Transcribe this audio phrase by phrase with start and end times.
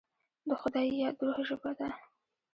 [0.47, 1.87] د خدای یاد، د روح ژبه ده.